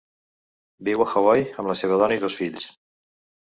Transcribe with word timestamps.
Viu 0.87 1.03
a 1.05 1.07
Hawaii 1.11 1.47
amb 1.51 1.73
la 1.75 1.77
seva 1.85 2.03
dona 2.05 2.21
i 2.21 2.25
dos 2.27 2.41
fills. 2.43 2.69